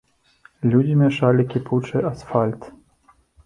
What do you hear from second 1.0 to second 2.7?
мяшалі кіпучы асфальт.